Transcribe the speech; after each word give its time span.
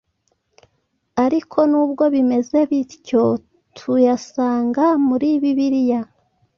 ariko 1.25 1.57
nubwo 1.71 2.03
bimeze 2.13 2.57
bityo 2.69 3.23
tuyasanga 3.77 4.85
muri 5.07 5.29
Bibiliya, 5.41 6.01